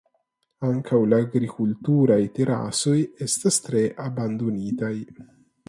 [0.69, 2.95] Ankaŭ la agrikulturaj terasoj
[3.29, 4.95] estas tre abandonitaj.